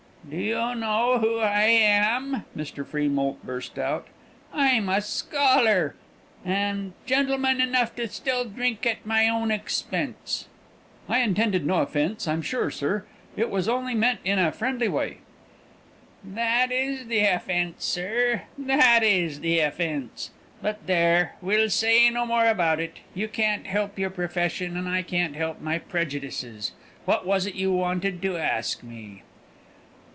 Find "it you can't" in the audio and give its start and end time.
22.79-23.65